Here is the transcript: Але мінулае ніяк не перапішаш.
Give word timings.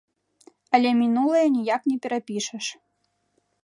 Але 0.77 0.89
мінулае 1.03 1.43
ніяк 1.59 1.81
не 1.93 1.97
перапішаш. 2.07 2.65